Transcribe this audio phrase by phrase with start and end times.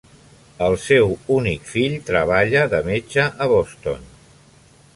[0.67, 4.09] El seu únic fill treballa de metge a Boston.